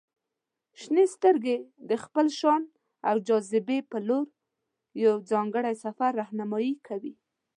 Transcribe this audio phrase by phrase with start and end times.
[0.81, 1.55] •شنې سترګې
[1.89, 2.61] د خپل شان
[3.07, 4.25] او جاذبې په لور
[5.03, 7.13] یو ځانګړی سفر رهنمائي کوي.